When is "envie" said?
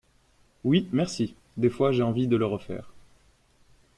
2.01-2.27